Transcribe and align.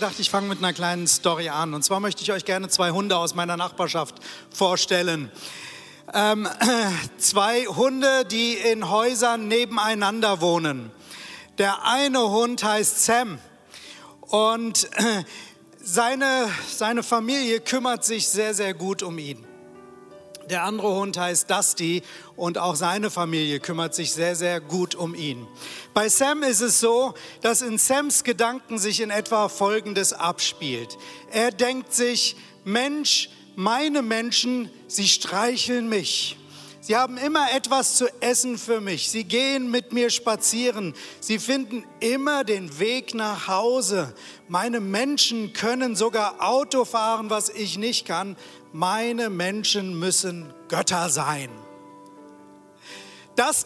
gedacht, 0.00 0.18
ich 0.18 0.30
fange 0.30 0.48
mit 0.48 0.56
einer 0.60 0.72
kleinen 0.72 1.06
Story 1.06 1.50
an. 1.50 1.74
Und 1.74 1.82
zwar 1.84 2.00
möchte 2.00 2.22
ich 2.22 2.32
euch 2.32 2.46
gerne 2.46 2.68
zwei 2.70 2.90
Hunde 2.90 3.18
aus 3.18 3.34
meiner 3.34 3.58
Nachbarschaft 3.58 4.14
vorstellen. 4.48 5.30
Ähm, 6.14 6.48
zwei 7.18 7.66
Hunde, 7.66 8.24
die 8.24 8.54
in 8.54 8.88
Häusern 8.88 9.46
nebeneinander 9.46 10.40
wohnen. 10.40 10.90
Der 11.58 11.84
eine 11.84 12.30
Hund 12.30 12.64
heißt 12.64 13.04
Sam 13.04 13.40
und 14.22 14.88
seine, 15.82 16.48
seine 16.66 17.02
Familie 17.02 17.60
kümmert 17.60 18.02
sich 18.02 18.26
sehr, 18.26 18.54
sehr 18.54 18.72
gut 18.72 19.02
um 19.02 19.18
ihn. 19.18 19.49
Der 20.50 20.64
andere 20.64 20.88
Hund 20.88 21.16
heißt 21.16 21.48
Dusty 21.48 22.02
und 22.34 22.58
auch 22.58 22.74
seine 22.74 23.08
Familie 23.08 23.60
kümmert 23.60 23.94
sich 23.94 24.12
sehr, 24.12 24.34
sehr 24.34 24.60
gut 24.60 24.96
um 24.96 25.14
ihn. 25.14 25.46
Bei 25.94 26.08
Sam 26.08 26.42
ist 26.42 26.60
es 26.60 26.80
so, 26.80 27.14
dass 27.40 27.62
in 27.62 27.78
Sams 27.78 28.24
Gedanken 28.24 28.80
sich 28.80 29.00
in 29.00 29.10
etwa 29.10 29.48
Folgendes 29.48 30.12
abspielt. 30.12 30.98
Er 31.30 31.52
denkt 31.52 31.94
sich, 31.94 32.34
Mensch, 32.64 33.30
meine 33.54 34.02
Menschen, 34.02 34.70
sie 34.88 35.06
streicheln 35.06 35.88
mich. 35.88 36.36
Sie 36.82 36.96
haben 36.96 37.18
immer 37.18 37.52
etwas 37.52 37.96
zu 37.96 38.06
essen 38.22 38.56
für 38.56 38.80
mich. 38.80 39.10
Sie 39.10 39.24
gehen 39.24 39.70
mit 39.70 39.92
mir 39.92 40.08
spazieren. 40.08 40.94
Sie 41.20 41.38
finden 41.38 41.84
immer 42.00 42.42
den 42.42 42.78
Weg 42.78 43.14
nach 43.14 43.48
Hause. 43.48 44.14
Meine 44.48 44.80
Menschen 44.80 45.52
können 45.52 45.94
sogar 45.94 46.36
Auto 46.40 46.86
fahren, 46.86 47.28
was 47.28 47.50
ich 47.50 47.76
nicht 47.76 48.06
kann. 48.06 48.34
Meine 48.72 49.28
Menschen 49.28 49.98
müssen 49.98 50.54
Götter 50.68 51.10
sein. 51.10 51.50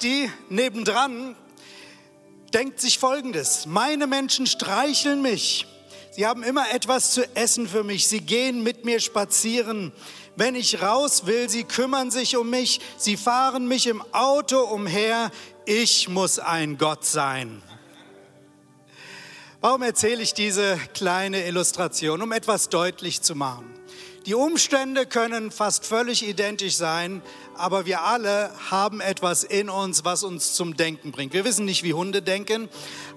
Die 0.03 0.31
nebendran 0.49 1.37
denkt 2.53 2.81
sich 2.81 2.99
Folgendes. 2.99 3.67
Meine 3.67 4.07
Menschen 4.07 4.47
streicheln 4.47 5.23
mich. 5.23 5.67
Sie 6.17 6.27
haben 6.27 6.45
immer 6.45 6.73
etwas 6.73 7.11
zu 7.11 7.27
essen 7.35 7.67
für 7.67 7.83
mich. 7.83 8.07
Sie 8.07 8.21
gehen 8.21 8.63
mit 8.63 8.85
mir 8.85 9.01
spazieren. 9.01 9.93
Wenn 10.37 10.55
ich 10.55 10.81
raus 10.81 11.27
will, 11.27 11.51
sie 11.51 11.65
kümmern 11.65 12.13
sich 12.13 12.37
um 12.37 12.51
mich. 12.51 12.81
Sie 12.97 13.17
fahren 13.17 13.67
mich 13.67 13.89
im 13.89 14.01
Auto 14.13 14.61
umher. 14.61 15.33
Ich 15.65 16.09
muss 16.09 16.39
ein 16.39 16.79
Gott 16.79 17.05
sein. 17.05 17.65
Warum 19.61 19.83
erzähle 19.83 20.23
ich 20.23 20.35
diese 20.35 20.79
kleine 20.95 21.49
Illustration? 21.49 22.23
Um 22.23 22.31
etwas 22.31 22.69
deutlich 22.69 23.23
zu 23.23 23.35
machen. 23.35 23.75
Die 24.25 24.35
Umstände 24.35 25.07
können 25.07 25.51
fast 25.51 25.85
völlig 25.85 26.27
identisch 26.27 26.77
sein, 26.77 27.23
aber 27.57 27.87
wir 27.87 28.03
alle 28.05 28.53
haben 28.71 29.01
etwas 29.01 29.43
in 29.43 29.69
uns, 29.69 30.05
was 30.05 30.23
uns 30.23 30.55
zum 30.55 30.77
Denken 30.77 31.11
bringt. 31.11 31.33
Wir 31.35 31.45
wissen 31.45 31.65
nicht, 31.65 31.83
wie 31.83 31.93
Hunde 31.93 32.23
denken, 32.23 32.71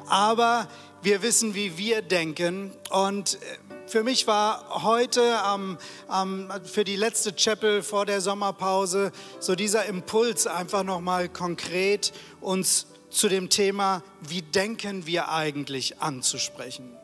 aber 0.09 0.67
wir 1.01 1.21
wissen, 1.21 1.55
wie 1.55 1.77
wir 1.77 2.01
denken. 2.01 2.71
Und 2.89 3.35
äh, 3.35 3.37
für 3.87 4.03
mich 4.03 4.27
war 4.27 4.83
heute 4.83 5.21
ähm, 5.53 5.77
ähm, 6.13 6.51
für 6.63 6.83
die 6.83 6.95
letzte 6.95 7.33
Chapel 7.33 7.83
vor 7.83 8.05
der 8.05 8.21
Sommerpause 8.21 9.11
so 9.39 9.55
dieser 9.55 9.85
Impuls 9.85 10.47
einfach 10.47 10.83
nochmal 10.83 11.29
konkret 11.29 12.11
uns 12.41 12.87
zu 13.09 13.29
dem 13.29 13.49
Thema, 13.49 14.03
wie 14.21 14.41
denken 14.41 15.05
wir 15.05 15.29
eigentlich 15.29 16.01
anzusprechen 16.01 16.97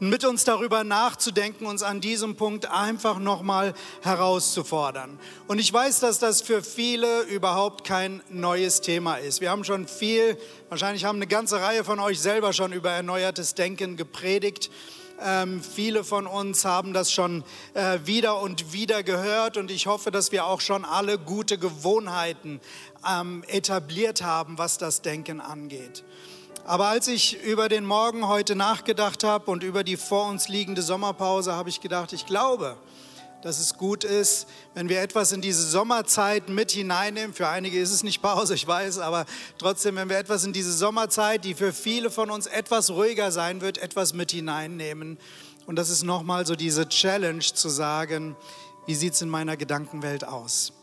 mit 0.00 0.24
uns 0.24 0.44
darüber 0.44 0.84
nachzudenken, 0.84 1.66
uns 1.66 1.82
an 1.82 2.00
diesem 2.00 2.36
Punkt 2.36 2.70
einfach 2.70 3.18
nochmal 3.18 3.74
herauszufordern. 4.02 5.18
Und 5.46 5.58
ich 5.58 5.72
weiß, 5.72 6.00
dass 6.00 6.18
das 6.18 6.42
für 6.42 6.62
viele 6.62 7.22
überhaupt 7.22 7.84
kein 7.84 8.22
neues 8.28 8.80
Thema 8.80 9.16
ist. 9.16 9.40
Wir 9.40 9.50
haben 9.50 9.64
schon 9.64 9.88
viel, 9.88 10.38
wahrscheinlich 10.68 11.04
haben 11.04 11.16
eine 11.16 11.26
ganze 11.26 11.60
Reihe 11.60 11.84
von 11.84 12.00
euch 12.00 12.20
selber 12.20 12.52
schon 12.52 12.72
über 12.72 12.90
erneuertes 12.90 13.54
Denken 13.54 13.96
gepredigt. 13.96 14.70
Ähm, 15.20 15.60
viele 15.62 16.04
von 16.04 16.28
uns 16.28 16.64
haben 16.64 16.92
das 16.92 17.10
schon 17.10 17.42
äh, 17.74 17.98
wieder 18.04 18.40
und 18.40 18.72
wieder 18.72 19.02
gehört 19.02 19.56
und 19.56 19.70
ich 19.70 19.88
hoffe, 19.88 20.12
dass 20.12 20.30
wir 20.30 20.46
auch 20.46 20.60
schon 20.60 20.84
alle 20.84 21.18
gute 21.18 21.58
Gewohnheiten 21.58 22.60
ähm, 23.08 23.42
etabliert 23.48 24.22
haben, 24.22 24.58
was 24.58 24.78
das 24.78 25.02
Denken 25.02 25.40
angeht. 25.40 26.04
Aber 26.68 26.88
als 26.88 27.08
ich 27.08 27.42
über 27.44 27.70
den 27.70 27.86
Morgen 27.86 28.28
heute 28.28 28.54
nachgedacht 28.54 29.24
habe 29.24 29.50
und 29.50 29.62
über 29.62 29.84
die 29.84 29.96
vor 29.96 30.28
uns 30.28 30.48
liegende 30.48 30.82
Sommerpause, 30.82 31.54
habe 31.54 31.70
ich 31.70 31.80
gedacht, 31.80 32.12
ich 32.12 32.26
glaube, 32.26 32.76
dass 33.40 33.58
es 33.58 33.78
gut 33.78 34.04
ist, 34.04 34.46
wenn 34.74 34.90
wir 34.90 35.00
etwas 35.00 35.32
in 35.32 35.40
diese 35.40 35.66
Sommerzeit 35.66 36.50
mit 36.50 36.70
hineinnehmen. 36.70 37.32
Für 37.32 37.48
einige 37.48 37.80
ist 37.80 37.90
es 37.90 38.02
nicht 38.02 38.20
Pause, 38.20 38.54
ich 38.54 38.66
weiß, 38.66 38.98
aber 38.98 39.24
trotzdem, 39.56 39.96
wenn 39.96 40.10
wir 40.10 40.18
etwas 40.18 40.44
in 40.44 40.52
diese 40.52 40.74
Sommerzeit, 40.74 41.42
die 41.46 41.54
für 41.54 41.72
viele 41.72 42.10
von 42.10 42.30
uns 42.30 42.46
etwas 42.46 42.90
ruhiger 42.90 43.32
sein 43.32 43.62
wird, 43.62 43.78
etwas 43.78 44.12
mit 44.12 44.30
hineinnehmen. 44.32 45.16
Und 45.64 45.76
das 45.76 45.88
ist 45.88 46.02
nochmal 46.02 46.44
so 46.44 46.54
diese 46.54 46.86
Challenge 46.86 47.40
zu 47.40 47.70
sagen, 47.70 48.36
wie 48.84 48.94
sieht 48.94 49.14
es 49.14 49.22
in 49.22 49.30
meiner 49.30 49.56
Gedankenwelt 49.56 50.28
aus? 50.28 50.74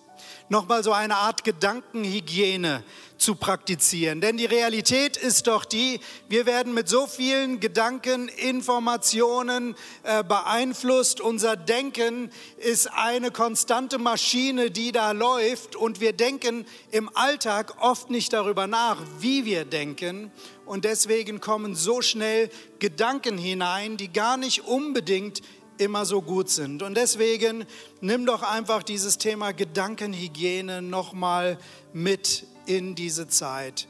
Nochmal 0.47 0.83
so 0.83 0.91
eine 0.91 1.15
Art 1.15 1.43
Gedankenhygiene 1.43 2.83
zu 3.17 3.33
praktizieren. 3.33 4.21
Denn 4.21 4.37
die 4.37 4.45
Realität 4.45 5.17
ist 5.17 5.47
doch 5.47 5.65
die, 5.65 5.99
wir 6.29 6.45
werden 6.45 6.75
mit 6.75 6.87
so 6.87 7.07
vielen 7.07 7.59
Gedanken, 7.59 8.27
Informationen 8.27 9.75
äh, 10.03 10.23
beeinflusst. 10.23 11.19
Unser 11.19 11.55
Denken 11.55 12.29
ist 12.57 12.91
eine 12.93 13.31
konstante 13.31 13.97
Maschine, 13.97 14.69
die 14.69 14.91
da 14.91 15.13
läuft 15.13 15.75
und 15.75 15.99
wir 15.99 16.13
denken 16.13 16.67
im 16.91 17.09
Alltag 17.15 17.77
oft 17.79 18.11
nicht 18.11 18.31
darüber 18.31 18.67
nach, 18.67 19.01
wie 19.19 19.45
wir 19.45 19.65
denken. 19.65 20.31
Und 20.67 20.85
deswegen 20.85 21.41
kommen 21.41 21.73
so 21.73 22.03
schnell 22.03 22.51
Gedanken 22.77 23.39
hinein, 23.39 23.97
die 23.97 24.13
gar 24.13 24.37
nicht 24.37 24.65
unbedingt 24.65 25.41
immer 25.77 26.05
so 26.05 26.21
gut 26.21 26.49
sind. 26.49 26.83
Und 26.83 26.95
deswegen 26.95 27.65
nimm 28.01 28.25
doch 28.25 28.43
einfach 28.43 28.83
dieses 28.83 29.17
Thema 29.17 29.51
Gedankenhygiene 29.51 30.81
nochmal 30.81 31.57
mit 31.93 32.45
in 32.65 32.95
diese 32.95 33.27
Zeit. 33.27 33.87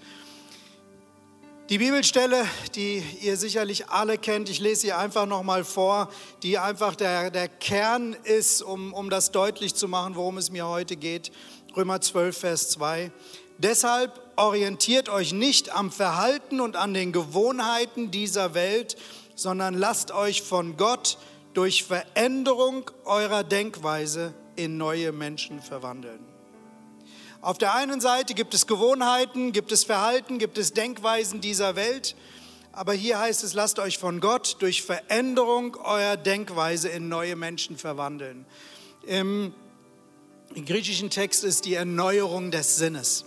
Die 1.69 1.79
Bibelstelle, 1.79 2.46
die 2.75 3.03
ihr 3.22 3.38
sicherlich 3.38 3.90
alle 3.90 4.19
kennt, 4.19 4.50
ich 4.50 4.59
lese 4.59 4.81
sie 4.81 4.94
einfach 4.94 5.25
nochmal 5.25 5.63
vor, 5.63 6.12
die 6.44 6.59
einfach 6.59 6.96
der, 6.96 7.31
der 7.31 7.47
Kern 7.47 8.16
ist, 8.23 8.62
um, 8.62 8.94
um 8.94 9.09
das 9.09 9.31
deutlich 9.31 9.73
zu 9.73 9.88
machen, 9.88 10.13
worum 10.13 10.38
es 10.38 10.52
mir 10.52 10.67
heute 10.67 10.96
geht. 10.96 11.31
Römer 11.75 12.02
12, 12.02 12.38
Vers 12.38 12.69
2. 12.69 13.12
Deshalb 13.57 14.22
orientiert 14.35 15.09
euch 15.09 15.34
nicht 15.34 15.75
am 15.75 15.91
Verhalten 15.91 16.62
und 16.62 16.75
an 16.75 16.94
den 16.94 17.12
Gewohnheiten 17.12 18.12
dieser 18.12 18.53
Welt, 18.53 18.96
sondern 19.34 19.73
lasst 19.73 20.12
euch 20.12 20.44
von 20.44 20.78
Gott 20.78 21.17
durch 21.55 21.83
Veränderung 21.83 22.91
eurer 23.05 23.43
Denkweise 23.43 24.33
in 24.55 24.77
neue 24.77 25.11
Menschen 25.11 25.61
verwandeln. 25.61 26.19
Auf 27.41 27.57
der 27.57 27.73
einen 27.75 28.01
Seite 28.01 28.33
gibt 28.33 28.53
es 28.53 28.67
Gewohnheiten, 28.67 29.51
gibt 29.51 29.71
es 29.71 29.83
Verhalten, 29.83 30.38
gibt 30.38 30.57
es 30.57 30.73
Denkweisen 30.73 31.41
dieser 31.41 31.75
Welt. 31.75 32.16
Aber 32.71 32.93
hier 32.93 33.19
heißt 33.19 33.43
es, 33.43 33.53
lasst 33.53 33.79
euch 33.79 33.97
von 33.97 34.19
Gott 34.19 34.57
durch 34.59 34.81
Veränderung 34.81 35.77
eurer 35.77 36.17
Denkweise 36.17 36.89
in 36.89 37.07
neue 37.07 37.35
Menschen 37.35 37.77
verwandeln. 37.77 38.45
Im 39.03 39.53
griechischen 40.66 41.09
Text 41.09 41.43
ist 41.45 41.66
die 41.66 41.75
Erneuerung 41.75 42.51
des 42.51 42.75
Sinnes. 42.75 43.23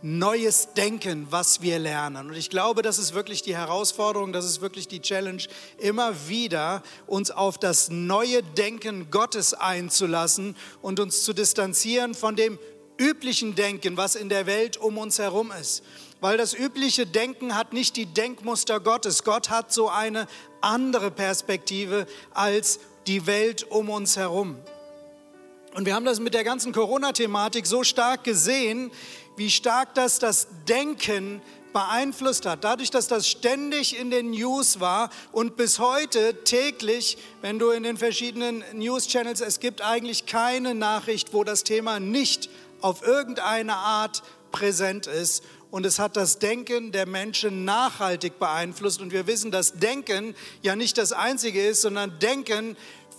Neues 0.00 0.74
Denken, 0.74 1.26
was 1.30 1.60
wir 1.60 1.80
lernen. 1.80 2.28
Und 2.28 2.36
ich 2.36 2.50
glaube, 2.50 2.82
das 2.82 2.98
ist 2.98 3.14
wirklich 3.14 3.42
die 3.42 3.56
Herausforderung, 3.56 4.32
das 4.32 4.44
ist 4.44 4.60
wirklich 4.60 4.86
die 4.86 5.00
Challenge, 5.00 5.42
immer 5.78 6.28
wieder 6.28 6.84
uns 7.08 7.32
auf 7.32 7.58
das 7.58 7.90
neue 7.90 8.44
Denken 8.44 9.10
Gottes 9.10 9.54
einzulassen 9.54 10.56
und 10.82 11.00
uns 11.00 11.24
zu 11.24 11.32
distanzieren 11.32 12.14
von 12.14 12.36
dem 12.36 12.60
üblichen 12.96 13.56
Denken, 13.56 13.96
was 13.96 14.14
in 14.14 14.28
der 14.28 14.46
Welt 14.46 14.76
um 14.76 14.98
uns 14.98 15.18
herum 15.18 15.52
ist. 15.60 15.82
Weil 16.20 16.36
das 16.36 16.54
übliche 16.54 17.04
Denken 17.04 17.56
hat 17.56 17.72
nicht 17.72 17.96
die 17.96 18.06
Denkmuster 18.06 18.78
Gottes. 18.78 19.24
Gott 19.24 19.50
hat 19.50 19.72
so 19.72 19.88
eine 19.88 20.28
andere 20.60 21.10
Perspektive 21.10 22.06
als 22.32 22.78
die 23.08 23.26
Welt 23.26 23.64
um 23.64 23.90
uns 23.90 24.16
herum. 24.16 24.56
Und 25.74 25.86
wir 25.86 25.94
haben 25.94 26.04
das 26.04 26.18
mit 26.18 26.34
der 26.34 26.44
ganzen 26.44 26.72
Corona-Thematik 26.72 27.66
so 27.66 27.84
stark 27.84 28.24
gesehen, 28.24 28.90
wie 29.38 29.50
stark 29.50 29.94
das 29.94 30.18
das 30.18 30.48
Denken 30.68 31.40
beeinflusst 31.72 32.46
hat. 32.46 32.64
Dadurch, 32.64 32.90
dass 32.90 33.08
das 33.08 33.28
ständig 33.28 33.98
in 33.98 34.10
den 34.10 34.30
News 34.30 34.80
war 34.80 35.10
und 35.32 35.56
bis 35.56 35.78
heute 35.78 36.42
täglich, 36.44 37.18
wenn 37.40 37.58
du 37.58 37.70
in 37.70 37.82
den 37.82 37.96
verschiedenen 37.96 38.64
News-Channels, 38.72 39.40
es 39.40 39.60
gibt 39.60 39.82
eigentlich 39.82 40.26
keine 40.26 40.74
Nachricht, 40.74 41.32
wo 41.32 41.44
das 41.44 41.64
Thema 41.64 42.00
nicht 42.00 42.50
auf 42.80 43.02
irgendeine 43.02 43.76
Art 43.76 44.22
präsent 44.50 45.06
ist. 45.06 45.44
Und 45.70 45.84
es 45.84 45.98
hat 45.98 46.16
das 46.16 46.38
Denken 46.38 46.92
der 46.92 47.06
Menschen 47.06 47.64
nachhaltig 47.64 48.38
beeinflusst. 48.38 49.02
Und 49.02 49.12
wir 49.12 49.26
wissen, 49.26 49.50
dass 49.50 49.74
Denken 49.74 50.34
ja 50.62 50.74
nicht 50.76 50.96
das 50.96 51.12
Einzige 51.12 51.66
ist, 51.66 51.82
sondern 51.82 52.18
Denken 52.20 52.76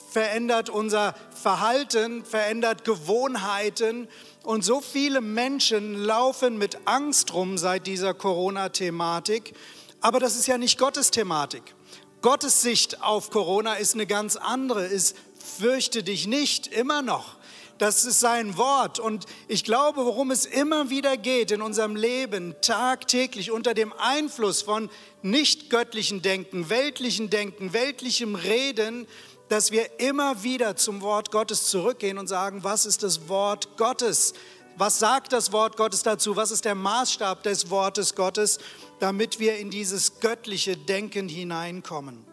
verändert 0.10 0.70
unser 0.70 1.16
Verhalten, 1.32 2.26
verändert 2.26 2.84
Gewohnheiten. 2.84 4.08
Und 4.44 4.64
so 4.64 4.82
viele 4.82 5.22
Menschen 5.22 5.96
laufen 5.96 6.58
mit 6.58 6.80
Angst 6.86 7.34
rum 7.34 7.58
seit 7.58 7.88
dieser 7.88 8.14
Corona-Thematik. 8.14 9.54
Aber 10.02 10.20
das 10.20 10.36
ist 10.36 10.48
ja 10.48 10.58
nicht 10.58 10.78
Gottes 10.78 11.12
Thematik. 11.12 11.76
Gottes 12.22 12.62
Sicht 12.62 13.02
auf 13.02 13.30
Corona 13.30 13.76
ist 13.76 13.94
eine 13.94 14.06
ganz 14.06 14.36
andere, 14.36 14.86
ist 14.86 15.16
fürchte 15.58 16.04
dich 16.04 16.28
nicht, 16.28 16.68
immer 16.68 17.02
noch. 17.02 17.38
Das 17.78 18.04
ist 18.04 18.20
sein 18.20 18.58
Wort. 18.58 19.00
Und 19.00 19.26
ich 19.48 19.64
glaube, 19.64 20.06
worum 20.06 20.32
es 20.32 20.46
immer 20.46 20.90
wieder 20.90 21.16
geht 21.16 21.52
in 21.52 21.62
unserem 21.62 21.96
Leben, 21.96 22.56
tagtäglich 22.62 23.52
unter 23.52 23.74
dem 23.74 23.94
Einfluss 23.94 24.62
von 24.62 24.90
nicht 25.22 25.70
göttlichen 25.70 26.22
Denken, 26.22 26.70
weltlichen 26.70 27.30
Denken, 27.30 27.72
weltlichem 27.72 28.36
Reden, 28.36 29.08
dass 29.50 29.72
wir 29.72 30.00
immer 30.00 30.44
wieder 30.44 30.76
zum 30.76 31.02
Wort 31.02 31.32
Gottes 31.32 31.66
zurückgehen 31.66 32.18
und 32.18 32.28
sagen, 32.28 32.64
was 32.64 32.86
ist 32.86 33.04
das 33.04 33.28
Wort 33.28 33.78
Gottes? 33.78 34.34
Was 34.78 35.00
sagt 35.00 35.34
das 35.34 35.52
Wort 35.52 35.76
Gottes 35.76 36.04
dazu? 36.04 36.36
Was 36.36 36.52
ist 36.52 36.64
der 36.64 36.76
Maßstab 36.76 37.44
des 37.44 37.70
Wortes 37.70 38.16
Gottes, 38.16 38.60
damit 39.00 39.40
wir 39.40 39.58
in 39.58 39.70
dieses 39.70 40.20
göttliche 40.22 40.78
Denken 40.78 41.28
hineinkommen? 41.28 42.24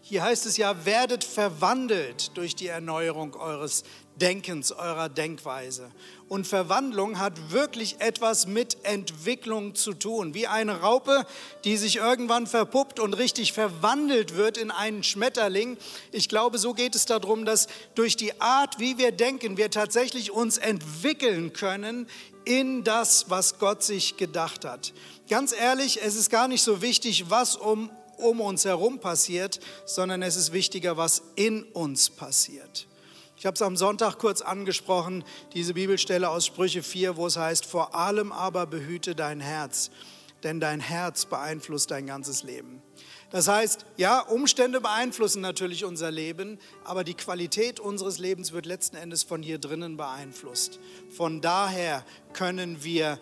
Hier 0.00 0.22
heißt 0.22 0.46
es 0.46 0.56
ja, 0.56 0.84
werdet 0.84 1.24
verwandelt 1.24 2.36
durch 2.36 2.54
die 2.54 2.66
Erneuerung 2.66 3.34
eures 3.34 3.82
Denkens, 4.16 4.72
eurer 4.72 5.08
Denkweise. 5.08 5.90
Und 6.28 6.46
Verwandlung 6.46 7.18
hat 7.18 7.52
wirklich 7.52 8.00
etwas 8.00 8.46
mit 8.46 8.76
Entwicklung 8.84 9.74
zu 9.74 9.92
tun. 9.92 10.34
Wie 10.34 10.46
eine 10.46 10.80
Raupe, 10.80 11.26
die 11.64 11.76
sich 11.76 11.96
irgendwann 11.96 12.46
verpuppt 12.46 13.00
und 13.00 13.14
richtig 13.14 13.52
verwandelt 13.52 14.36
wird 14.36 14.56
in 14.56 14.70
einen 14.70 15.02
Schmetterling. 15.02 15.76
Ich 16.10 16.28
glaube, 16.28 16.58
so 16.58 16.74
geht 16.74 16.94
es 16.94 17.06
darum, 17.06 17.44
dass 17.44 17.66
durch 17.94 18.16
die 18.16 18.40
Art, 18.40 18.78
wie 18.78 18.98
wir 18.98 19.12
denken, 19.12 19.56
wir 19.56 19.70
tatsächlich 19.70 20.30
uns 20.30 20.58
entwickeln 20.58 21.52
können 21.52 22.06
in 22.44 22.84
das, 22.84 23.30
was 23.30 23.58
Gott 23.58 23.82
sich 23.82 24.16
gedacht 24.16 24.64
hat. 24.64 24.92
Ganz 25.28 25.52
ehrlich, 25.52 26.02
es 26.02 26.16
ist 26.16 26.30
gar 26.30 26.48
nicht 26.48 26.62
so 26.62 26.82
wichtig, 26.82 27.30
was 27.30 27.56
um, 27.56 27.90
um 28.16 28.40
uns 28.40 28.64
herum 28.64 28.98
passiert, 28.98 29.60
sondern 29.86 30.22
es 30.22 30.36
ist 30.36 30.52
wichtiger, 30.52 30.96
was 30.96 31.22
in 31.36 31.62
uns 31.64 32.10
passiert. 32.10 32.86
Ich 33.42 33.46
habe 33.46 33.56
es 33.56 33.62
am 33.62 33.76
Sonntag 33.76 34.18
kurz 34.18 34.40
angesprochen, 34.40 35.24
diese 35.52 35.74
Bibelstelle 35.74 36.28
aus 36.28 36.46
Sprüche 36.46 36.80
4, 36.80 37.16
wo 37.16 37.26
es 37.26 37.36
heißt, 37.36 37.66
vor 37.66 37.92
allem 37.92 38.30
aber 38.30 38.66
behüte 38.66 39.16
dein 39.16 39.40
Herz, 39.40 39.90
denn 40.44 40.60
dein 40.60 40.78
Herz 40.78 41.24
beeinflusst 41.24 41.90
dein 41.90 42.06
ganzes 42.06 42.44
Leben. 42.44 42.80
Das 43.32 43.48
heißt, 43.48 43.84
ja, 43.96 44.20
Umstände 44.20 44.80
beeinflussen 44.80 45.42
natürlich 45.42 45.84
unser 45.84 46.12
Leben, 46.12 46.60
aber 46.84 47.02
die 47.02 47.14
Qualität 47.14 47.80
unseres 47.80 48.20
Lebens 48.20 48.52
wird 48.52 48.64
letzten 48.64 48.94
Endes 48.94 49.24
von 49.24 49.42
hier 49.42 49.58
drinnen 49.58 49.96
beeinflusst. 49.96 50.78
Von 51.10 51.40
daher 51.40 52.04
können 52.34 52.84
wir 52.84 53.18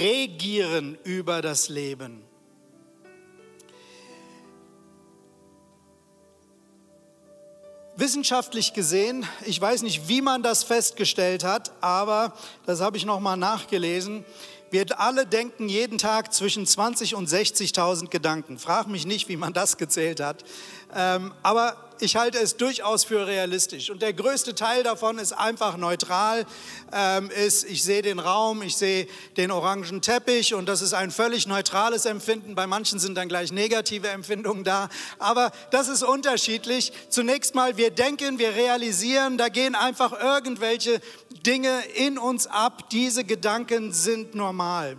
regieren 0.00 0.98
über 1.04 1.40
das 1.40 1.68
Leben. 1.68 2.24
Wissenschaftlich 7.94 8.72
gesehen, 8.72 9.26
ich 9.44 9.60
weiß 9.60 9.82
nicht, 9.82 10.08
wie 10.08 10.22
man 10.22 10.42
das 10.42 10.64
festgestellt 10.64 11.44
hat, 11.44 11.72
aber 11.82 12.32
das 12.64 12.80
habe 12.80 12.96
ich 12.96 13.04
nochmal 13.04 13.36
nachgelesen. 13.36 14.24
Wir 14.70 14.86
alle 14.98 15.26
denken 15.26 15.68
jeden 15.68 15.98
Tag 15.98 16.32
zwischen 16.32 16.66
20 16.66 17.14
und 17.14 17.28
60.000 17.28 18.08
Gedanken. 18.08 18.58
Frag 18.58 18.86
mich 18.86 19.04
nicht, 19.04 19.28
wie 19.28 19.36
man 19.36 19.52
das 19.52 19.76
gezählt 19.76 20.20
hat. 20.20 20.42
Ähm, 20.94 21.34
aber 21.42 21.76
ich 22.02 22.16
halte 22.16 22.38
es 22.38 22.56
durchaus 22.56 23.04
für 23.04 23.28
realistisch. 23.28 23.88
Und 23.88 24.02
der 24.02 24.12
größte 24.12 24.56
Teil 24.56 24.82
davon 24.82 25.18
ist 25.18 25.32
einfach 25.32 25.76
neutral. 25.76 26.44
Ähm, 26.92 27.30
ist, 27.30 27.62
ich 27.62 27.84
sehe 27.84 28.02
den 28.02 28.18
Raum, 28.18 28.62
ich 28.62 28.76
sehe 28.76 29.06
den 29.36 29.52
orangen 29.52 30.02
Teppich 30.02 30.52
und 30.52 30.68
das 30.68 30.82
ist 30.82 30.94
ein 30.94 31.12
völlig 31.12 31.46
neutrales 31.46 32.04
Empfinden. 32.04 32.56
Bei 32.56 32.66
manchen 32.66 32.98
sind 32.98 33.14
dann 33.14 33.28
gleich 33.28 33.52
negative 33.52 34.08
Empfindungen 34.08 34.64
da. 34.64 34.88
Aber 35.20 35.52
das 35.70 35.86
ist 35.88 36.02
unterschiedlich. 36.02 36.92
Zunächst 37.08 37.54
mal, 37.54 37.76
wir 37.76 37.92
denken, 37.92 38.40
wir 38.40 38.56
realisieren, 38.56 39.38
da 39.38 39.48
gehen 39.48 39.76
einfach 39.76 40.12
irgendwelche 40.20 41.00
Dinge 41.46 41.82
in 41.94 42.18
uns 42.18 42.48
ab. 42.48 42.90
Diese 42.90 43.22
Gedanken 43.22 43.92
sind 43.92 44.34
normal. 44.34 44.96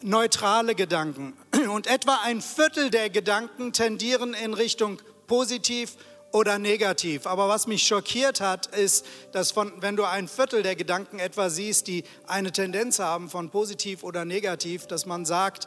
Neutrale 0.00 0.74
Gedanken. 0.74 1.34
Und 1.70 1.86
etwa 1.86 2.20
ein 2.24 2.40
Viertel 2.40 2.88
der 2.88 3.10
Gedanken 3.10 3.74
tendieren 3.74 4.32
in 4.32 4.54
Richtung 4.54 5.02
positiv 5.26 5.96
oder 6.36 6.58
negativ. 6.58 7.26
Aber 7.26 7.48
was 7.48 7.66
mich 7.66 7.82
schockiert 7.86 8.42
hat, 8.42 8.66
ist, 8.66 9.06
dass 9.32 9.52
von, 9.52 9.72
wenn 9.80 9.96
du 9.96 10.04
ein 10.04 10.28
Viertel 10.28 10.62
der 10.62 10.76
Gedanken 10.76 11.18
etwa 11.18 11.48
siehst, 11.48 11.86
die 11.86 12.04
eine 12.26 12.52
Tendenz 12.52 12.98
haben 12.98 13.30
von 13.30 13.48
positiv 13.48 14.02
oder 14.04 14.26
negativ, 14.26 14.86
dass 14.86 15.06
man 15.06 15.24
sagt, 15.24 15.66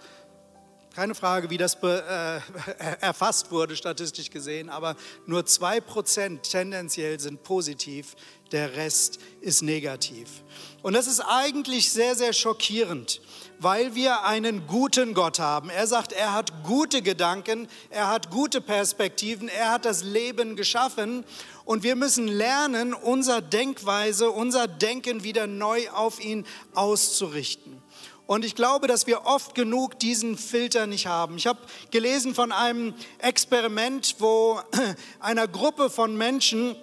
keine 0.93 1.15
Frage, 1.15 1.49
wie 1.49 1.57
das 1.57 1.75
äh, 1.81 2.39
erfasst 3.01 3.49
wurde, 3.49 3.75
statistisch 3.75 4.29
gesehen, 4.29 4.69
aber 4.69 4.95
nur 5.25 5.43
zwei 5.47 5.81
Prozent 5.81 6.43
tendenziell 6.43 7.19
sind 7.19 7.41
positiv, 7.41 8.15
der 8.51 8.75
Rest 8.75 9.17
ist 9.41 9.63
negativ. 9.63 10.43
Und 10.83 10.93
das 10.93 11.07
ist 11.07 11.21
eigentlich 11.21 11.91
sehr, 11.91 12.13
sehr 12.15 12.33
schockierend, 12.33 13.21
weil 13.59 13.93
wir 13.93 14.23
einen 14.23 14.67
guten 14.67 15.13
Gott 15.13 15.39
haben. 15.39 15.69
Er 15.69 15.85
sagt, 15.85 16.13
er 16.13 16.33
hat 16.33 16.63
gute 16.63 17.01
Gedanken, 17.01 17.67
er 17.89 18.07
hat 18.07 18.31
gute 18.31 18.61
Perspektiven, 18.61 19.47
er 19.47 19.71
hat 19.71 19.85
das 19.85 20.03
Leben 20.03 20.55
geschaffen 20.55 21.25
und 21.65 21.83
wir 21.83 21.95
müssen 21.95 22.27
lernen, 22.27 22.93
unser 22.93 23.41
Denkweise, 23.41 24.31
unser 24.31 24.67
Denken 24.67 25.23
wieder 25.23 25.45
neu 25.45 25.89
auf 25.91 26.23
ihn 26.23 26.45
auszurichten. 26.73 27.81
Und 28.25 28.45
ich 28.45 28.53
glaube, 28.53 28.87
dass 28.87 29.07
wir 29.07 29.25
oft 29.25 29.55
genug 29.55 29.97
diesen 29.99 30.37
Filter 30.37 30.85
nicht 30.85 31.07
haben. 31.07 31.37
Ich 31.37 31.47
habe 31.47 31.59
gelesen 31.89 32.35
von 32.35 32.51
einem 32.51 32.93
Experiment, 33.17 34.17
wo 34.19 34.61
einer 35.19 35.47
Gruppe 35.47 35.89
von 35.89 36.15
Menschen 36.15 36.75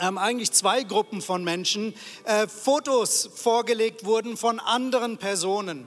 ähm, 0.00 0.18
eigentlich 0.18 0.52
zwei 0.52 0.82
Gruppen 0.82 1.22
von 1.22 1.44
Menschen, 1.44 1.94
äh, 2.24 2.48
Fotos 2.48 3.28
vorgelegt 3.34 4.04
wurden 4.04 4.36
von 4.36 4.58
anderen 4.58 5.18
Personen. 5.18 5.86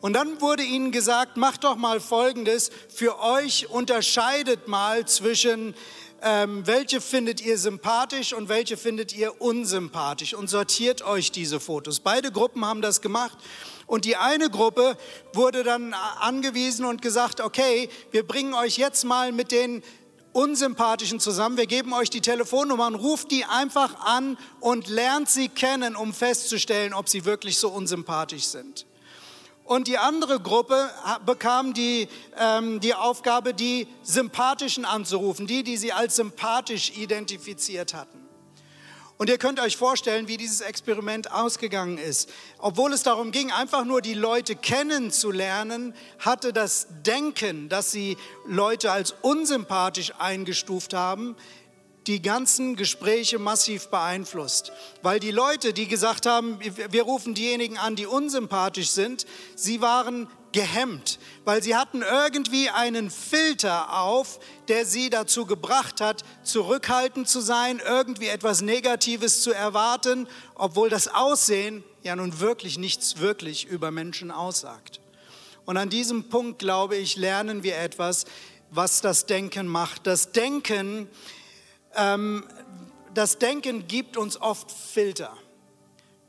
Und 0.00 0.12
dann 0.12 0.40
wurde 0.40 0.62
ihnen 0.62 0.92
gesagt, 0.92 1.36
macht 1.36 1.64
doch 1.64 1.76
mal 1.76 2.00
Folgendes, 2.00 2.70
für 2.88 3.20
euch 3.20 3.68
unterscheidet 3.68 4.68
mal 4.68 5.06
zwischen, 5.06 5.74
ähm, 6.22 6.64
welche 6.66 7.00
findet 7.00 7.44
ihr 7.44 7.58
sympathisch 7.58 8.32
und 8.32 8.48
welche 8.48 8.76
findet 8.76 9.12
ihr 9.12 9.40
unsympathisch 9.40 10.34
und 10.34 10.48
sortiert 10.48 11.02
euch 11.02 11.32
diese 11.32 11.58
Fotos. 11.58 11.98
Beide 11.98 12.30
Gruppen 12.30 12.64
haben 12.64 12.80
das 12.80 13.00
gemacht. 13.00 13.38
Und 13.88 14.04
die 14.04 14.16
eine 14.16 14.50
Gruppe 14.50 14.96
wurde 15.32 15.64
dann 15.64 15.94
angewiesen 15.94 16.84
und 16.84 17.02
gesagt, 17.02 17.40
okay, 17.40 17.88
wir 18.10 18.24
bringen 18.24 18.54
euch 18.54 18.76
jetzt 18.76 19.04
mal 19.04 19.32
mit 19.32 19.50
den 19.50 19.82
Unsympathischen 20.32 21.20
zusammen. 21.20 21.56
Wir 21.56 21.66
geben 21.66 21.92
euch 21.92 22.10
die 22.10 22.20
Telefonnummern, 22.20 22.94
ruft 22.94 23.30
die 23.30 23.44
einfach 23.44 24.00
an 24.04 24.38
und 24.60 24.88
lernt 24.88 25.28
sie 25.28 25.48
kennen, 25.48 25.96
um 25.96 26.12
festzustellen, 26.12 26.94
ob 26.94 27.08
sie 27.08 27.24
wirklich 27.24 27.58
so 27.58 27.68
unsympathisch 27.68 28.44
sind. 28.44 28.86
Und 29.64 29.86
die 29.86 29.98
andere 29.98 30.40
Gruppe 30.40 30.90
bekam 31.26 31.74
die, 31.74 32.08
ähm, 32.38 32.80
die 32.80 32.94
Aufgabe, 32.94 33.52
die 33.52 33.86
Sympathischen 34.02 34.86
anzurufen, 34.86 35.46
die, 35.46 35.62
die 35.62 35.76
sie 35.76 35.92
als 35.92 36.16
sympathisch 36.16 36.96
identifiziert 36.96 37.92
hatten. 37.92 38.27
Und 39.18 39.28
ihr 39.28 39.38
könnt 39.38 39.58
euch 39.58 39.76
vorstellen, 39.76 40.28
wie 40.28 40.36
dieses 40.36 40.60
Experiment 40.60 41.32
ausgegangen 41.32 41.98
ist. 41.98 42.30
Obwohl 42.58 42.92
es 42.92 43.02
darum 43.02 43.32
ging, 43.32 43.50
einfach 43.50 43.84
nur 43.84 44.00
die 44.00 44.14
Leute 44.14 44.54
kennenzulernen, 44.54 45.92
hatte 46.20 46.52
das 46.52 46.86
Denken, 47.04 47.68
dass 47.68 47.90
sie 47.90 48.16
Leute 48.46 48.92
als 48.92 49.16
unsympathisch 49.22 50.12
eingestuft 50.18 50.94
haben, 50.94 51.34
die 52.06 52.22
ganzen 52.22 52.76
Gespräche 52.76 53.40
massiv 53.40 53.88
beeinflusst. 53.88 54.72
Weil 55.02 55.18
die 55.18 55.32
Leute, 55.32 55.72
die 55.72 55.88
gesagt 55.88 56.24
haben, 56.24 56.58
wir 56.60 57.02
rufen 57.02 57.34
diejenigen 57.34 57.76
an, 57.76 57.96
die 57.96 58.06
unsympathisch 58.06 58.90
sind, 58.90 59.26
sie 59.56 59.80
waren 59.80 60.28
gehemmt, 60.52 61.18
weil 61.44 61.62
sie 61.62 61.76
hatten 61.76 62.02
irgendwie 62.02 62.70
einen 62.70 63.10
Filter 63.10 63.98
auf, 64.00 64.38
der 64.68 64.86
sie 64.86 65.10
dazu 65.10 65.46
gebracht 65.46 66.00
hat, 66.00 66.24
zurückhaltend 66.42 67.28
zu 67.28 67.40
sein, 67.40 67.80
irgendwie 67.84 68.28
etwas 68.28 68.62
Negatives 68.62 69.42
zu 69.42 69.52
erwarten, 69.52 70.28
obwohl 70.54 70.88
das 70.88 71.08
Aussehen 71.08 71.84
ja 72.02 72.16
nun 72.16 72.40
wirklich 72.40 72.78
nichts 72.78 73.18
wirklich 73.18 73.66
über 73.66 73.90
Menschen 73.90 74.30
aussagt. 74.30 75.00
Und 75.64 75.76
an 75.76 75.90
diesem 75.90 76.30
Punkt, 76.30 76.58
glaube 76.58 76.96
ich, 76.96 77.16
lernen 77.16 77.62
wir 77.62 77.76
etwas, 77.76 78.24
was 78.70 79.00
das 79.00 79.26
Denken 79.26 79.66
macht. 79.66 80.06
Das 80.06 80.32
Denken, 80.32 81.08
ähm, 81.94 82.44
das 83.12 83.38
Denken 83.38 83.86
gibt 83.86 84.16
uns 84.16 84.40
oft 84.40 84.72
Filter 84.72 85.36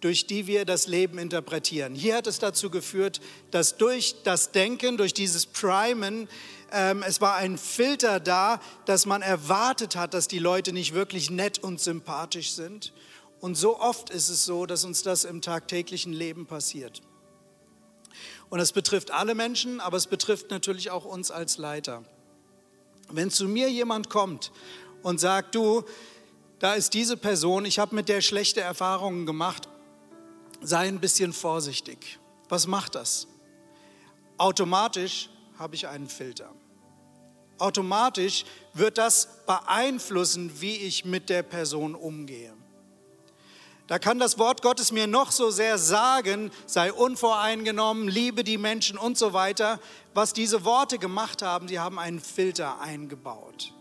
durch 0.02 0.28
die 0.28 0.48
wir 0.48 0.66
das 0.66 0.88
Leben 0.88 1.18
interpretieren. 1.18 1.96
Hier 1.96 2.16
hat 2.16 2.28
es 2.28 2.40
dazu 2.40 2.70
geführt, 2.70 3.20
dass 3.52 3.78
durch 3.78 4.16
das 4.24 4.52
Denken, 4.52 4.98
durch 4.98 5.14
dieses 5.14 5.46
Primen, 5.46 6.30
ähm, 6.72 7.04
es 7.04 7.20
war 7.22 7.36
ein 7.36 7.58
Filter 7.58 8.20
da, 8.20 8.62
dass 8.86 9.06
man 9.06 9.22
erwartet 9.22 9.96
hat, 9.96 10.14
dass 10.14 10.28
die 10.28 10.40
Leute 10.40 10.72
nicht 10.72 10.94
wirklich 10.94 11.30
nett 11.30 11.60
und 11.60 11.82
sympathisch 11.82 12.52
sind. 12.52 12.94
Und 13.42 13.56
so 13.56 13.80
oft 13.80 14.10
ist 14.10 14.30
es 14.30 14.46
so, 14.46 14.66
dass 14.66 14.84
uns 14.84 15.04
das 15.04 15.24
im 15.24 15.42
tagtäglichen 15.42 16.14
Leben 16.14 16.46
passiert. 16.46 17.02
Und 18.50 18.60
es 18.60 18.72
betrifft 18.72 19.12
alle 19.12 19.36
Menschen, 19.36 19.80
aber 19.80 19.98
es 19.98 20.08
betrifft 20.08 20.50
natürlich 20.50 20.92
auch 20.92 21.06
uns 21.06 21.32
als 21.32 21.58
Leiter. 21.58 22.04
Wenn 23.12 23.32
zu 23.32 23.48
mir 23.48 23.70
jemand 23.70 24.10
kommt 24.10 24.52
und 25.04 25.20
sagt, 25.20 25.56
du, 25.56 25.84
da 26.60 26.74
ist 26.74 26.94
diese 26.94 27.16
Person, 27.16 27.66
ich 27.66 27.80
habe 27.80 27.96
mit 27.96 28.10
der 28.10 28.22
schlechte 28.22 28.62
Erfahrungen 28.62 29.26
gemacht, 29.26 29.70
sei 30.62 30.88
ein 30.88 31.00
bisschen 31.00 31.34
vorsichtig. 31.34 32.20
Was 32.50 32.68
macht 32.68 32.96
das? 32.96 33.28
Automatisch 34.38 35.30
habe 35.58 35.76
ich 35.76 35.88
einen 35.88 36.10
Filter. 36.10 36.50
Automatisch 37.58 38.46
wird 38.74 38.98
das 38.98 39.46
beeinflussen, 39.46 40.62
wie 40.62 40.78
ich 40.78 41.04
mit 41.04 41.30
der 41.30 41.44
Person 41.44 41.94
umgehe. 41.94 42.54
Da 43.88 43.98
kann 43.98 44.20
das 44.20 44.38
Wort 44.38 44.62
Gottes 44.62 44.92
mir 44.92 45.08
noch 45.08 45.32
so 45.32 45.50
sehr 45.50 45.78
sagen, 45.78 46.52
sei 46.68 46.94
unvoreingenommen, 46.94 48.08
liebe 48.08 48.44
die 48.44 48.60
Menschen 48.60 48.98
und 48.98 49.18
so 49.18 49.34
weiter. 49.34 49.80
Was 50.14 50.32
diese 50.32 50.64
Worte 50.64 51.00
gemacht 51.00 51.42
haben, 51.42 51.68
sie 51.68 51.80
haben 51.80 51.98
einen 51.98 52.20
Filter 52.20 52.80
eingebaut. 52.80 53.74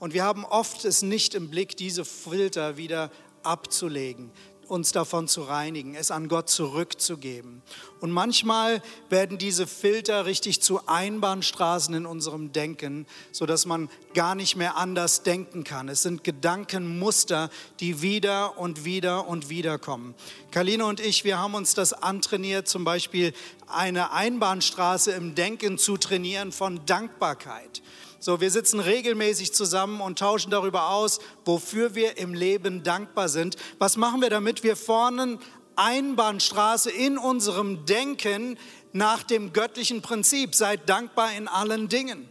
Und 0.00 0.14
wir 0.14 0.24
haben 0.24 0.44
oft 0.44 0.84
es 0.84 1.02
nicht 1.02 1.34
im 1.34 1.50
Blick, 1.50 1.76
diese 1.76 2.04
Filter 2.04 2.76
wieder 2.76 3.10
abzulegen 3.42 4.32
uns 4.68 4.92
davon 4.92 5.28
zu 5.28 5.42
reinigen, 5.42 5.94
es 5.94 6.10
an 6.10 6.28
Gott 6.28 6.48
zurückzugeben. 6.48 7.62
Und 8.00 8.10
manchmal 8.10 8.82
werden 9.08 9.38
diese 9.38 9.66
Filter 9.66 10.26
richtig 10.26 10.60
zu 10.60 10.86
Einbahnstraßen 10.86 11.94
in 11.94 12.06
unserem 12.06 12.52
Denken, 12.52 13.06
sodass 13.32 13.66
man 13.66 13.88
gar 14.12 14.34
nicht 14.34 14.56
mehr 14.56 14.76
anders 14.76 15.22
denken 15.22 15.64
kann. 15.64 15.88
Es 15.88 16.02
sind 16.02 16.24
Gedankenmuster, 16.24 17.50
die 17.80 18.02
wieder 18.02 18.58
und 18.58 18.84
wieder 18.84 19.26
und 19.26 19.48
wieder 19.48 19.78
kommen. 19.78 20.14
Kaline 20.50 20.84
und 20.84 21.00
ich, 21.00 21.24
wir 21.24 21.38
haben 21.38 21.54
uns 21.54 21.74
das 21.74 21.92
antrainiert, 21.92 22.68
zum 22.68 22.84
Beispiel 22.84 23.32
eine 23.66 24.12
Einbahnstraße 24.12 25.12
im 25.12 25.34
Denken 25.34 25.78
zu 25.78 25.96
trainieren 25.96 26.52
von 26.52 26.84
Dankbarkeit. 26.86 27.82
So, 28.24 28.40
wir 28.40 28.50
sitzen 28.50 28.80
regelmäßig 28.80 29.52
zusammen 29.52 30.00
und 30.00 30.18
tauschen 30.18 30.50
darüber 30.50 30.88
aus, 30.88 31.20
wofür 31.44 31.94
wir 31.94 32.16
im 32.16 32.32
Leben 32.32 32.82
dankbar 32.82 33.28
sind. 33.28 33.56
Was 33.78 33.98
machen 33.98 34.22
wir 34.22 34.30
damit? 34.30 34.62
Wir 34.62 34.76
vorne 34.76 35.38
Einbahnstraße 35.76 36.90
in 36.90 37.18
unserem 37.18 37.84
Denken 37.84 38.56
nach 38.94 39.24
dem 39.24 39.52
göttlichen 39.52 40.00
Prinzip. 40.00 40.54
Seid 40.54 40.88
dankbar 40.88 41.34
in 41.36 41.48
allen 41.48 41.90
Dingen. 41.90 42.26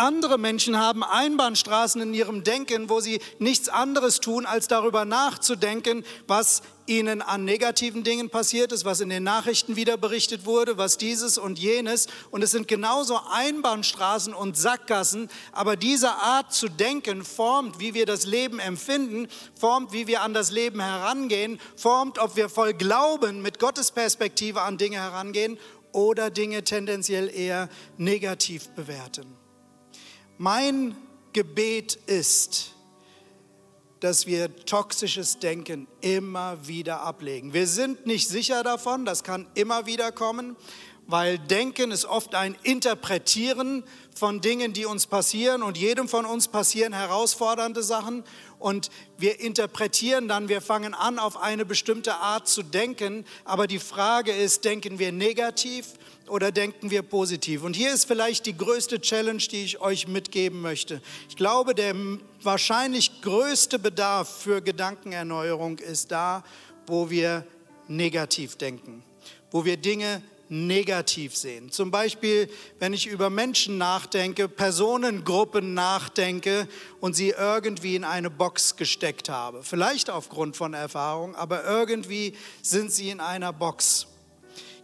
Andere 0.00 0.38
Menschen 0.38 0.78
haben 0.78 1.04
Einbahnstraßen 1.04 2.00
in 2.00 2.14
ihrem 2.14 2.42
Denken, 2.42 2.88
wo 2.88 3.00
sie 3.00 3.20
nichts 3.38 3.68
anderes 3.68 4.18
tun, 4.18 4.46
als 4.46 4.66
darüber 4.66 5.04
nachzudenken, 5.04 6.06
was 6.26 6.62
ihnen 6.86 7.20
an 7.20 7.44
negativen 7.44 8.02
Dingen 8.02 8.30
passiert 8.30 8.72
ist, 8.72 8.86
was 8.86 9.02
in 9.02 9.10
den 9.10 9.24
Nachrichten 9.24 9.76
wieder 9.76 9.98
berichtet 9.98 10.46
wurde, 10.46 10.78
was 10.78 10.96
dieses 10.96 11.36
und 11.36 11.58
jenes. 11.58 12.06
Und 12.30 12.40
es 12.42 12.50
sind 12.50 12.66
genauso 12.66 13.20
Einbahnstraßen 13.30 14.32
und 14.32 14.56
Sackgassen. 14.56 15.28
Aber 15.52 15.76
diese 15.76 16.12
Art 16.12 16.54
zu 16.54 16.70
denken 16.70 17.22
formt, 17.22 17.78
wie 17.78 17.92
wir 17.92 18.06
das 18.06 18.24
Leben 18.24 18.58
empfinden, 18.58 19.28
formt, 19.54 19.92
wie 19.92 20.06
wir 20.06 20.22
an 20.22 20.32
das 20.32 20.50
Leben 20.50 20.80
herangehen, 20.80 21.60
formt, 21.76 22.18
ob 22.18 22.36
wir 22.36 22.48
voll 22.48 22.72
Glauben 22.72 23.42
mit 23.42 23.58
Gottes 23.58 23.90
Perspektive 23.90 24.62
an 24.62 24.78
Dinge 24.78 24.96
herangehen 24.96 25.58
oder 25.92 26.30
Dinge 26.30 26.64
tendenziell 26.64 27.28
eher 27.28 27.68
negativ 27.98 28.70
bewerten. 28.70 29.39
Mein 30.42 30.96
Gebet 31.34 31.96
ist, 32.06 32.74
dass 34.00 34.26
wir 34.26 34.56
toxisches 34.64 35.38
Denken 35.38 35.86
immer 36.00 36.66
wieder 36.66 37.02
ablegen. 37.02 37.52
Wir 37.52 37.66
sind 37.66 38.06
nicht 38.06 38.26
sicher 38.26 38.62
davon, 38.62 39.04
das 39.04 39.22
kann 39.22 39.46
immer 39.52 39.84
wieder 39.84 40.12
kommen, 40.12 40.56
weil 41.06 41.38
Denken 41.38 41.90
ist 41.90 42.06
oft 42.06 42.34
ein 42.34 42.56
Interpretieren 42.62 43.84
von 44.20 44.42
Dingen, 44.42 44.74
die 44.74 44.84
uns 44.84 45.06
passieren 45.06 45.62
und 45.62 45.78
jedem 45.78 46.06
von 46.06 46.26
uns 46.26 46.46
passieren 46.46 46.92
herausfordernde 46.92 47.82
Sachen 47.82 48.22
und 48.58 48.90
wir 49.16 49.40
interpretieren 49.40 50.28
dann, 50.28 50.50
wir 50.50 50.60
fangen 50.60 50.92
an, 50.92 51.18
auf 51.18 51.38
eine 51.38 51.64
bestimmte 51.64 52.16
Art 52.16 52.46
zu 52.46 52.62
denken, 52.62 53.24
aber 53.46 53.66
die 53.66 53.78
Frage 53.78 54.32
ist, 54.32 54.66
denken 54.66 54.98
wir 54.98 55.10
negativ 55.10 55.94
oder 56.28 56.52
denken 56.52 56.90
wir 56.90 57.00
positiv? 57.00 57.62
Und 57.62 57.74
hier 57.74 57.94
ist 57.94 58.04
vielleicht 58.04 58.44
die 58.44 58.54
größte 58.54 59.00
Challenge, 59.00 59.38
die 59.38 59.64
ich 59.64 59.80
euch 59.80 60.06
mitgeben 60.06 60.60
möchte. 60.60 61.00
Ich 61.30 61.36
glaube, 61.36 61.74
der 61.74 61.94
wahrscheinlich 62.42 63.22
größte 63.22 63.78
Bedarf 63.78 64.42
für 64.42 64.60
Gedankenerneuerung 64.60 65.78
ist 65.78 66.12
da, 66.12 66.44
wo 66.86 67.08
wir 67.08 67.46
negativ 67.88 68.56
denken, 68.56 69.02
wo 69.50 69.64
wir 69.64 69.78
Dinge 69.78 70.20
negativ 70.50 71.36
sehen. 71.36 71.70
Zum 71.70 71.92
Beispiel, 71.92 72.50
wenn 72.80 72.92
ich 72.92 73.06
über 73.06 73.30
Menschen 73.30 73.78
nachdenke, 73.78 74.48
Personengruppen 74.48 75.74
nachdenke 75.74 76.68
und 77.00 77.14
sie 77.14 77.30
irgendwie 77.30 77.94
in 77.94 78.02
eine 78.02 78.30
Box 78.30 78.74
gesteckt 78.74 79.28
habe. 79.28 79.62
Vielleicht 79.62 80.10
aufgrund 80.10 80.56
von 80.56 80.74
Erfahrung, 80.74 81.36
aber 81.36 81.64
irgendwie 81.64 82.36
sind 82.62 82.92
sie 82.92 83.10
in 83.10 83.20
einer 83.20 83.52
Box. 83.52 84.08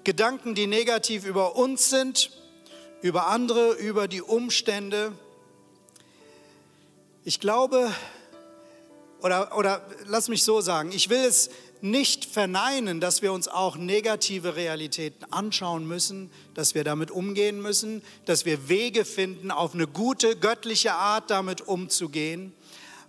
Gedanken, 0.04 0.54
die 0.54 0.68
negativ 0.68 1.24
über 1.24 1.56
uns 1.56 1.90
sind, 1.90 2.30
über 3.02 3.26
andere, 3.26 3.72
über 3.72 4.06
die 4.06 4.22
Umstände. 4.22 5.12
Ich 7.24 7.40
glaube, 7.40 7.90
oder, 9.20 9.56
oder 9.56 9.84
lass 10.06 10.28
mich 10.28 10.44
so 10.44 10.60
sagen, 10.60 10.92
ich 10.92 11.08
will 11.10 11.24
es 11.24 11.50
nicht 11.82 12.24
verneinen, 12.24 13.00
dass 13.00 13.22
wir 13.22 13.32
uns 13.32 13.48
auch 13.48 13.76
negative 13.76 14.56
Realitäten 14.56 15.30
anschauen 15.32 15.86
müssen, 15.86 16.30
dass 16.54 16.74
wir 16.74 16.84
damit 16.84 17.10
umgehen 17.10 17.60
müssen, 17.60 18.02
dass 18.24 18.44
wir 18.44 18.68
Wege 18.68 19.04
finden, 19.04 19.50
auf 19.50 19.74
eine 19.74 19.86
gute, 19.86 20.36
göttliche 20.36 20.94
Art 20.94 21.30
damit 21.30 21.62
umzugehen. 21.62 22.52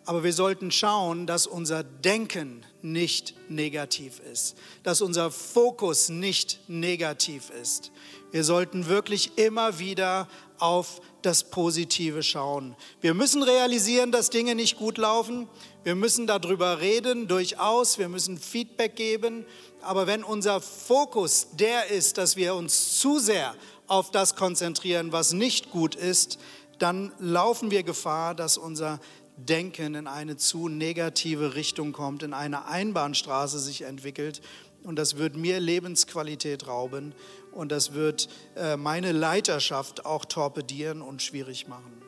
Aber 0.07 0.23
wir 0.23 0.31
sollten 0.31 0.71
schauen, 0.71 1.27
dass 1.27 1.47
unser 1.47 1.83
Denken 1.83 2.65
nicht 2.81 3.33
negativ 3.49 4.21
ist, 4.31 4.55
dass 4.83 5.01
unser 5.01 5.31
Fokus 5.31 6.07
nicht 6.07 6.61
negativ 6.69 7.49
ist. 7.49 7.91
Wir 8.31 8.45
sollten 8.45 8.87
wirklich 8.87 9.37
immer 9.37 9.79
wieder 9.79 10.29
auf 10.59 11.01
das 11.23 11.43
Positive 11.43 12.23
schauen. 12.23 12.77
Wir 13.01 13.13
müssen 13.13 13.43
realisieren, 13.43 14.13
dass 14.13 14.29
Dinge 14.29 14.55
nicht 14.55 14.77
gut 14.77 14.97
laufen. 14.97 15.49
Wir 15.83 15.95
müssen 15.95 16.25
darüber 16.25 16.79
reden, 16.79 17.27
durchaus. 17.27 17.99
Wir 17.99 18.07
müssen 18.07 18.37
Feedback 18.37 18.95
geben. 18.95 19.45
Aber 19.81 20.07
wenn 20.07 20.23
unser 20.23 20.61
Fokus 20.61 21.47
der 21.51 21.87
ist, 21.87 22.17
dass 22.17 22.37
wir 22.37 22.55
uns 22.55 23.01
zu 23.01 23.19
sehr 23.19 23.55
auf 23.87 24.09
das 24.11 24.37
konzentrieren, 24.37 25.11
was 25.11 25.33
nicht 25.33 25.69
gut 25.69 25.95
ist, 25.95 26.39
dann 26.79 27.11
laufen 27.19 27.71
wir 27.71 27.83
Gefahr, 27.83 28.35
dass 28.35 28.57
unser 28.57 28.99
Denken 29.37 29.95
in 29.95 30.07
eine 30.07 30.37
zu 30.37 30.67
negative 30.67 31.55
Richtung 31.55 31.93
kommt, 31.93 32.23
in 32.23 32.33
eine 32.33 32.65
Einbahnstraße 32.65 33.59
sich 33.59 33.83
entwickelt. 33.83 34.41
Und 34.83 34.97
das 34.97 35.17
wird 35.17 35.35
mir 35.35 35.59
Lebensqualität 35.59 36.67
rauben 36.67 37.13
und 37.51 37.71
das 37.71 37.93
wird 37.93 38.29
äh, 38.55 38.77
meine 38.77 39.11
Leiterschaft 39.11 40.05
auch 40.05 40.25
torpedieren 40.25 41.01
und 41.01 41.21
schwierig 41.21 41.67
machen. 41.67 42.01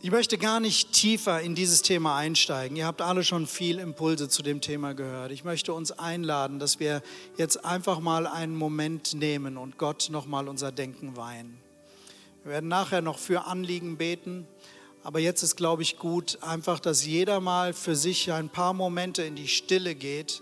Ich 0.00 0.12
möchte 0.12 0.38
gar 0.38 0.60
nicht 0.60 0.92
tiefer 0.92 1.40
in 1.40 1.56
dieses 1.56 1.82
Thema 1.82 2.16
einsteigen. 2.16 2.76
Ihr 2.76 2.86
habt 2.86 3.02
alle 3.02 3.24
schon 3.24 3.48
viel 3.48 3.80
Impulse 3.80 4.28
zu 4.28 4.42
dem 4.42 4.60
Thema 4.60 4.94
gehört. 4.94 5.32
Ich 5.32 5.42
möchte 5.42 5.72
uns 5.72 5.90
einladen, 5.90 6.60
dass 6.60 6.78
wir 6.78 7.02
jetzt 7.36 7.64
einfach 7.64 7.98
mal 7.98 8.28
einen 8.28 8.54
Moment 8.54 9.14
nehmen 9.14 9.56
und 9.56 9.76
Gott 9.76 10.08
nochmal 10.10 10.46
unser 10.46 10.70
Denken 10.70 11.16
weihen. 11.16 11.58
Wir 12.48 12.54
werden 12.54 12.70
nachher 12.70 13.02
noch 13.02 13.18
für 13.18 13.44
Anliegen 13.44 13.98
beten. 13.98 14.48
Aber 15.02 15.18
jetzt 15.18 15.42
ist, 15.42 15.56
glaube 15.56 15.82
ich, 15.82 15.98
gut, 15.98 16.38
einfach, 16.40 16.80
dass 16.80 17.04
jeder 17.04 17.40
mal 17.40 17.74
für 17.74 17.94
sich 17.94 18.32
ein 18.32 18.48
paar 18.48 18.72
Momente 18.72 19.22
in 19.22 19.36
die 19.36 19.48
Stille 19.48 19.94
geht 19.94 20.40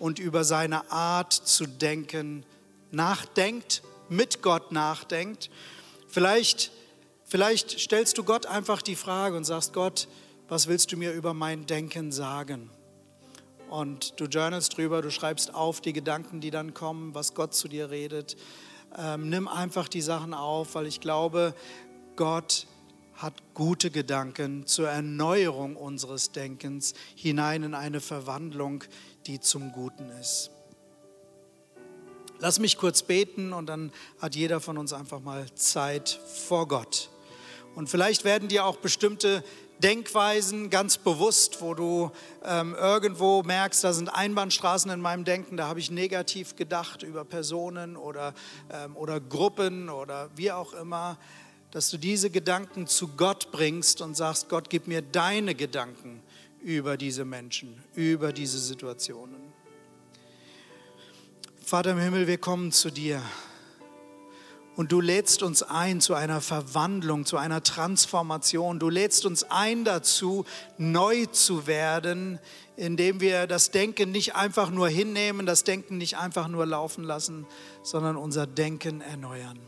und 0.00 0.18
über 0.18 0.42
seine 0.42 0.90
Art 0.90 1.32
zu 1.32 1.68
denken 1.68 2.44
nachdenkt, 2.90 3.84
mit 4.08 4.42
Gott 4.42 4.72
nachdenkt. 4.72 5.48
Vielleicht, 6.08 6.72
vielleicht 7.24 7.78
stellst 7.78 8.18
du 8.18 8.24
Gott 8.24 8.46
einfach 8.46 8.82
die 8.82 8.96
Frage 8.96 9.36
und 9.36 9.44
sagst, 9.44 9.72
Gott, 9.72 10.08
was 10.48 10.66
willst 10.66 10.90
du 10.90 10.96
mir 10.96 11.12
über 11.12 11.32
mein 11.32 11.64
Denken 11.64 12.10
sagen? 12.10 12.70
Und 13.70 14.18
du 14.18 14.24
journalst 14.24 14.76
drüber, 14.76 15.00
du 15.00 15.12
schreibst 15.12 15.54
auf 15.54 15.80
die 15.80 15.92
Gedanken, 15.92 16.40
die 16.40 16.50
dann 16.50 16.74
kommen, 16.74 17.14
was 17.14 17.34
Gott 17.34 17.54
zu 17.54 17.68
dir 17.68 17.90
redet 17.90 18.36
ähm, 18.96 19.28
nimm 19.28 19.48
einfach 19.48 19.88
die 19.88 20.02
Sachen 20.02 20.34
auf, 20.34 20.74
weil 20.74 20.86
ich 20.86 21.00
glaube, 21.00 21.54
Gott 22.16 22.66
hat 23.14 23.34
gute 23.54 23.90
Gedanken 23.90 24.66
zur 24.66 24.88
Erneuerung 24.88 25.76
unseres 25.76 26.32
Denkens 26.32 26.94
hinein 27.14 27.62
in 27.62 27.74
eine 27.74 28.00
Verwandlung, 28.00 28.84
die 29.26 29.40
zum 29.40 29.72
Guten 29.72 30.10
ist. 30.10 30.50
Lass 32.38 32.58
mich 32.58 32.76
kurz 32.76 33.02
beten 33.02 33.54
und 33.54 33.66
dann 33.66 33.92
hat 34.20 34.36
jeder 34.36 34.60
von 34.60 34.76
uns 34.76 34.92
einfach 34.92 35.20
mal 35.20 35.46
Zeit 35.54 36.20
vor 36.46 36.68
Gott. 36.68 37.08
Und 37.74 37.88
vielleicht 37.88 38.24
werden 38.24 38.48
dir 38.48 38.66
auch 38.66 38.76
bestimmte 38.76 39.42
Denkweisen 39.82 40.70
ganz 40.70 40.96
bewusst, 40.96 41.60
wo 41.60 41.74
du 41.74 42.10
ähm, 42.44 42.74
irgendwo 42.74 43.42
merkst, 43.42 43.84
da 43.84 43.92
sind 43.92 44.08
Einbahnstraßen 44.08 44.90
in 44.90 45.00
meinem 45.00 45.24
Denken, 45.24 45.56
da 45.56 45.68
habe 45.68 45.80
ich 45.80 45.90
negativ 45.90 46.56
gedacht 46.56 47.02
über 47.02 47.24
Personen 47.24 47.96
oder, 47.96 48.34
ähm, 48.70 48.96
oder 48.96 49.20
Gruppen 49.20 49.90
oder 49.90 50.30
wie 50.34 50.50
auch 50.50 50.72
immer, 50.72 51.18
dass 51.70 51.90
du 51.90 51.98
diese 51.98 52.30
Gedanken 52.30 52.86
zu 52.86 53.08
Gott 53.08 53.52
bringst 53.52 54.00
und 54.00 54.16
sagst, 54.16 54.48
Gott, 54.48 54.70
gib 54.70 54.86
mir 54.86 55.02
deine 55.02 55.54
Gedanken 55.54 56.22
über 56.62 56.96
diese 56.96 57.24
Menschen, 57.24 57.82
über 57.94 58.32
diese 58.32 58.58
Situationen. 58.58 59.36
Vater 61.62 61.90
im 61.90 61.98
Himmel, 61.98 62.26
wir 62.26 62.38
kommen 62.38 62.72
zu 62.72 62.90
dir. 62.90 63.20
Und 64.76 64.92
du 64.92 65.00
lädst 65.00 65.42
uns 65.42 65.62
ein 65.62 66.02
zu 66.02 66.12
einer 66.12 66.42
Verwandlung, 66.42 67.24
zu 67.24 67.38
einer 67.38 67.62
Transformation. 67.62 68.78
Du 68.78 68.90
lädst 68.90 69.24
uns 69.24 69.44
ein 69.44 69.84
dazu, 69.86 70.44
neu 70.76 71.24
zu 71.26 71.66
werden, 71.66 72.38
indem 72.76 73.20
wir 73.20 73.46
das 73.46 73.70
Denken 73.70 74.10
nicht 74.10 74.36
einfach 74.36 74.70
nur 74.70 74.90
hinnehmen, 74.90 75.46
das 75.46 75.64
Denken 75.64 75.96
nicht 75.96 76.18
einfach 76.18 76.48
nur 76.48 76.66
laufen 76.66 77.04
lassen, 77.04 77.46
sondern 77.82 78.16
unser 78.18 78.46
Denken 78.46 79.00
erneuern. 79.00 79.58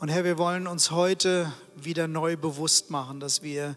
Und 0.00 0.10
Herr, 0.10 0.24
wir 0.24 0.36
wollen 0.36 0.66
uns 0.66 0.90
heute 0.90 1.50
wieder 1.74 2.08
neu 2.08 2.36
bewusst 2.36 2.90
machen, 2.90 3.20
dass 3.20 3.42
wir, 3.42 3.74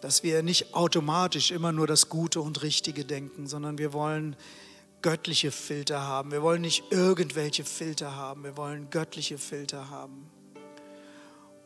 dass 0.00 0.24
wir 0.24 0.42
nicht 0.42 0.74
automatisch 0.74 1.52
immer 1.52 1.70
nur 1.70 1.86
das 1.86 2.08
Gute 2.08 2.40
und 2.40 2.62
Richtige 2.62 3.04
denken, 3.04 3.46
sondern 3.46 3.78
wir 3.78 3.92
wollen 3.92 4.34
göttliche 5.02 5.50
Filter 5.50 6.06
haben. 6.06 6.30
Wir 6.30 6.42
wollen 6.42 6.62
nicht 6.62 6.84
irgendwelche 6.90 7.64
Filter 7.64 8.16
haben, 8.16 8.44
wir 8.44 8.56
wollen 8.56 8.88
göttliche 8.90 9.36
Filter 9.36 9.90
haben. 9.90 10.30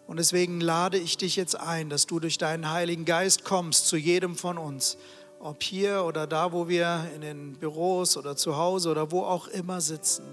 Und 0.06 0.18
deswegen 0.18 0.60
lade 0.60 0.98
ich 0.98 1.16
dich 1.16 1.36
jetzt 1.36 1.58
ein, 1.58 1.90
dass 1.90 2.06
du 2.06 2.20
durch 2.20 2.38
deinen 2.38 2.70
Heiligen 2.70 3.04
Geist 3.04 3.44
kommst 3.44 3.88
zu 3.88 3.96
jedem 3.96 4.36
von 4.36 4.56
uns, 4.56 4.96
ob 5.40 5.62
hier 5.62 6.04
oder 6.04 6.26
da, 6.26 6.52
wo 6.52 6.68
wir 6.68 7.10
in 7.14 7.20
den 7.20 7.52
Büros 7.54 8.16
oder 8.16 8.36
zu 8.36 8.56
Hause 8.56 8.90
oder 8.90 9.10
wo 9.10 9.22
auch 9.22 9.48
immer 9.48 9.80
sitzen. 9.80 10.24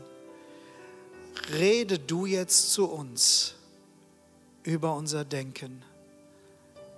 Rede 1.51 1.99
du 1.99 2.25
jetzt 2.25 2.71
zu 2.71 2.89
uns 2.89 3.55
über 4.63 4.95
unser 4.95 5.25
Denken. 5.25 5.83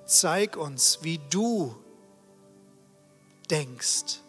Zeig 0.05 0.55
uns, 0.55 0.99
wie 1.01 1.19
du 1.29 1.75
denkst 3.49 4.19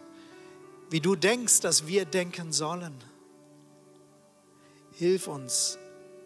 wie 0.90 1.00
du 1.00 1.16
denkst, 1.16 1.60
dass 1.60 1.86
wir 1.86 2.04
denken 2.04 2.52
sollen. 2.52 2.94
Hilf 4.92 5.26
uns, 5.28 5.78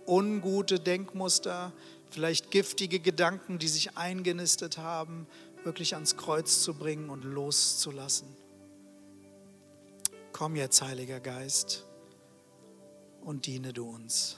ungute 0.06 0.78
Denkmuster, 0.78 1.72
vielleicht 2.10 2.50
giftige 2.50 3.00
Gedanken, 3.00 3.58
die 3.58 3.68
sich 3.68 3.96
eingenistet 3.96 4.78
haben, 4.78 5.26
wirklich 5.64 5.94
ans 5.94 6.16
Kreuz 6.16 6.62
zu 6.62 6.74
bringen 6.74 7.10
und 7.10 7.24
loszulassen. 7.24 8.28
Komm 10.32 10.56
jetzt, 10.56 10.82
Heiliger 10.82 11.20
Geist, 11.20 11.84
und 13.22 13.46
diene 13.46 13.72
du 13.72 13.88
uns. 13.88 14.36